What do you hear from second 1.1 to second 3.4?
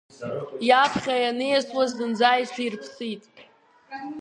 ианиасуаз зынӡа иҽирԥсит.